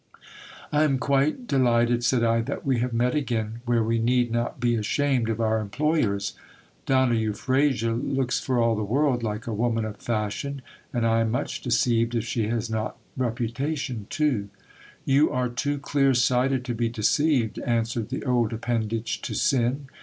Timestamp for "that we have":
2.41-2.91